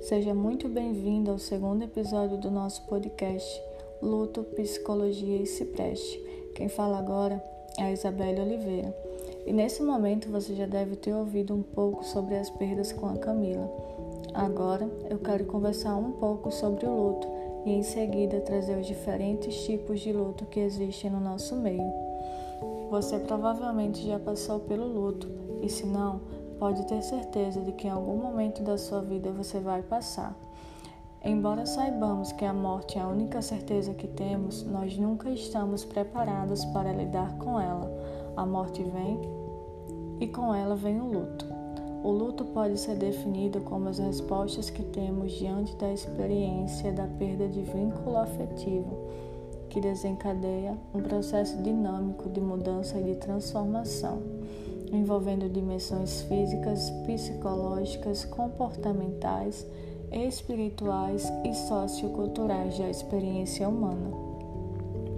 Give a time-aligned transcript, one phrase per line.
[0.00, 3.62] Seja muito bem-vindo ao segundo episódio do nosso podcast
[4.00, 6.18] Luto, Psicologia e Cipreste.
[6.54, 7.44] Quem fala agora
[7.76, 8.96] é a Isabelle Oliveira.
[9.44, 13.18] E nesse momento você já deve ter ouvido um pouco sobre as perdas com a
[13.18, 13.70] Camila.
[14.32, 17.28] Agora eu quero conversar um pouco sobre o luto
[17.66, 21.92] e em seguida trazer os diferentes tipos de luto que existem no nosso meio.
[22.90, 25.28] Você provavelmente já passou pelo luto
[25.60, 26.22] e se não,
[26.58, 30.36] pode ter certeza de que em algum momento da sua vida você vai passar.
[31.24, 36.64] Embora saibamos que a morte é a única certeza que temos, nós nunca estamos preparados
[36.66, 37.90] para lidar com ela.
[38.36, 39.20] A morte vem
[40.20, 41.46] e com ela vem o luto.
[42.02, 47.48] O luto pode ser definido como as respostas que temos diante da experiência da perda
[47.48, 48.96] de vínculo afetivo,
[49.68, 54.22] que desencadeia um processo dinâmico de mudança e de transformação
[54.92, 59.66] envolvendo dimensões físicas, psicológicas, comportamentais,
[60.10, 64.10] espirituais e socioculturais da experiência humana.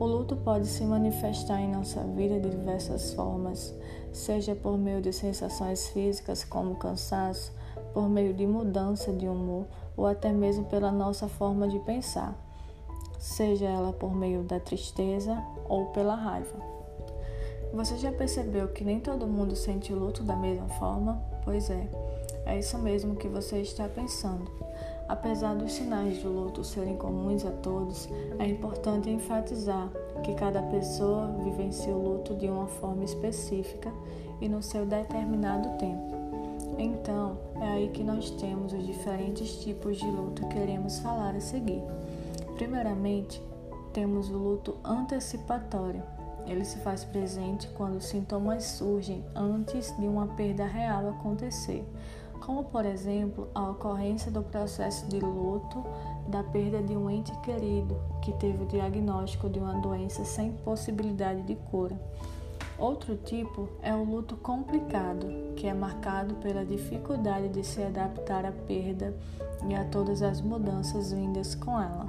[0.00, 3.74] O luto pode se manifestar em nossa vida de diversas formas,
[4.12, 7.52] seja por meio de sensações físicas como cansaço,
[7.92, 9.66] por meio de mudança de humor
[9.96, 12.32] ou até mesmo pela nossa forma de pensar,
[13.18, 15.36] seja ela por meio da tristeza
[15.68, 16.77] ou pela raiva.
[17.78, 21.22] Você já percebeu que nem todo mundo sente luto da mesma forma?
[21.44, 21.88] Pois é,
[22.44, 24.50] é isso mesmo que você está pensando.
[25.08, 28.08] Apesar dos sinais do luto serem comuns a todos,
[28.40, 29.88] é importante enfatizar
[30.24, 33.92] que cada pessoa vivencia o luto de uma forma específica
[34.40, 36.16] e no seu determinado tempo.
[36.76, 41.40] Então, é aí que nós temos os diferentes tipos de luto que queremos falar a
[41.40, 41.84] seguir.
[42.56, 43.40] Primeiramente,
[43.92, 46.17] temos o luto antecipatório
[46.48, 51.84] ele se faz presente quando os sintomas surgem antes de uma perda real acontecer,
[52.40, 55.84] como por exemplo a ocorrência do processo de luto
[56.28, 61.42] da perda de um ente querido que teve o diagnóstico de uma doença sem possibilidade
[61.42, 61.98] de cura.
[62.78, 65.26] Outro tipo é o luto complicado,
[65.56, 69.16] que é marcado pela dificuldade de se adaptar à perda
[69.68, 72.06] e a todas as mudanças vindas com ela.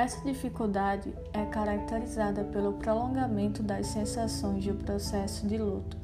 [0.00, 5.94] Essa dificuldade é caracterizada pelo prolongamento das sensações do processo de luto,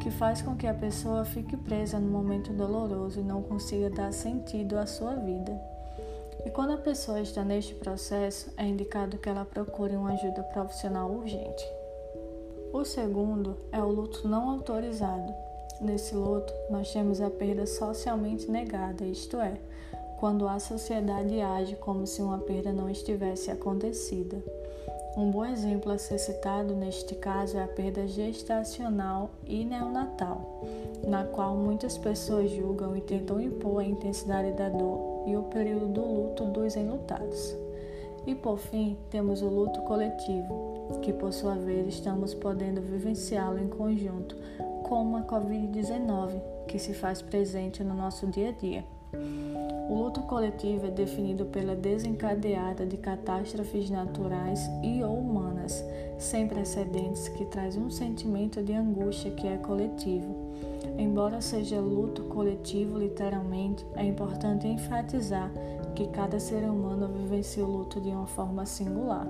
[0.00, 4.10] que faz com que a pessoa fique presa no momento doloroso e não consiga dar
[4.10, 5.52] sentido à sua vida.
[6.46, 11.10] E quando a pessoa está neste processo, é indicado que ela procure uma ajuda profissional
[11.10, 11.62] urgente.
[12.72, 15.30] O segundo é o luto não autorizado.
[15.78, 19.58] Nesse luto, nós temos a perda socialmente negada, isto é,
[20.22, 24.40] quando a sociedade age como se uma perda não estivesse acontecida.
[25.16, 30.62] Um bom exemplo a ser citado neste caso é a perda gestacional e neonatal,
[31.04, 35.88] na qual muitas pessoas julgam e tentam impor a intensidade da dor e o período
[35.88, 37.56] do luto dos enlutados.
[38.24, 43.66] E por fim, temos o luto coletivo, que por sua vez estamos podendo vivenciá-lo em
[43.66, 44.36] conjunto,
[44.84, 49.01] como a Covid-19, que se faz presente no nosso dia a dia.
[49.88, 55.84] O luto coletivo é definido pela desencadeada de catástrofes naturais e ou humanas
[56.18, 60.52] sem precedentes que traz um sentimento de angústia que é coletivo.
[60.96, 65.50] Embora seja luto coletivo literalmente, é importante enfatizar
[65.94, 69.26] que cada ser humano vivencia o luto de uma forma singular.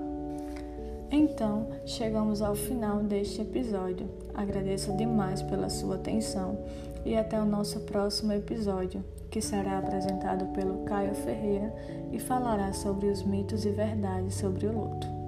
[1.15, 4.09] Então, chegamos ao final deste episódio.
[4.33, 6.57] Agradeço demais pela sua atenção
[7.05, 11.71] e até o nosso próximo episódio que será apresentado pelo Caio Ferreira
[12.11, 15.22] e falará sobre os mitos e verdades sobre o luto.